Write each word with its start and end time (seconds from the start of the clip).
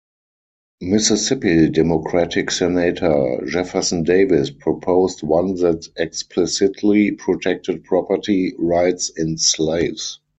Mississippi 0.81 1.69
Democratic 1.69 2.49
Senator 2.49 3.45
Jefferson 3.45 4.01
Davis 4.01 4.49
proposed 4.49 5.21
one 5.21 5.53
that 5.57 5.87
explicitly 5.95 7.11
protected 7.11 7.83
property 7.83 8.55
rights 8.57 9.11
in 9.15 9.37
slaves. 9.37 10.19